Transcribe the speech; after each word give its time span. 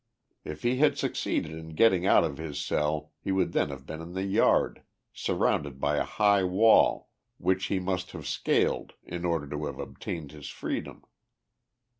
If 0.43 0.63
lie 0.63 0.77
had 0.77 0.97
succeeded 0.97 1.51
in 1.51 1.75
getting 1.75 2.07
out 2.07 2.23
of 2.23 2.39
his 2.39 2.59
cell 2.59 3.11
he 3.21 3.31
would 3.31 3.53
then 3.53 3.69
have 3.69 3.85
been 3.85 4.01
in 4.01 4.13
the 4.13 4.23
yard, 4.25 4.81
surrounded 5.13 5.79
by 5.79 5.97
a 5.97 6.03
high 6.03 6.43
wall, 6.43 7.11
which 7.37 7.65
he 7.65 7.77
must 7.77 8.09
have 8.13 8.25
scaled 8.25 8.93
in 9.03 9.25
order 9.25 9.47
to 9.47 9.65
have 9.67 9.77
obtained 9.77 10.31
his 10.31 10.49
freedom. 10.49 11.03